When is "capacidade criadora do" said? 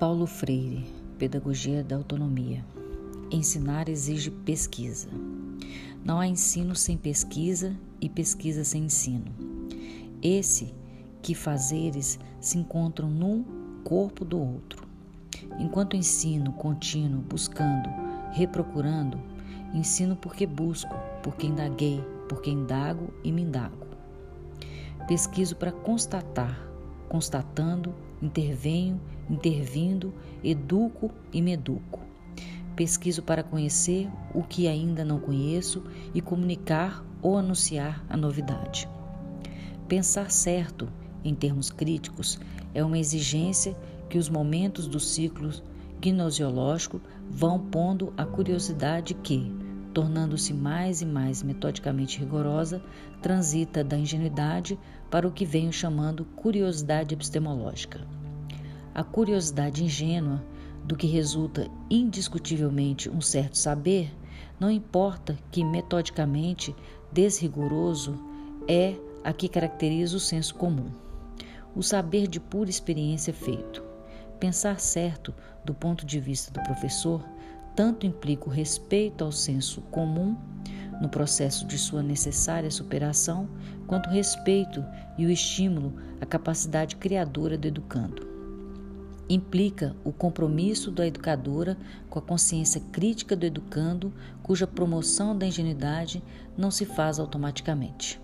86.26-87.66